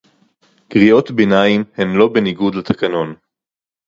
קריאות 0.69 1.11
ביניים 1.11 1.63
הן 1.77 1.87
לא 1.97 2.07
בניגוד 2.13 2.55
לתקנון 2.55 3.15